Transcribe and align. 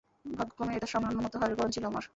ভাগ্যক্রমে, 0.25 0.73
এটা 0.75 0.87
সামলানোর 0.87 1.23
মতো 1.23 1.35
হাড়ের 1.39 1.57
গঠন 1.57 1.71
ছিল 1.71 1.83
আমার। 1.85 2.05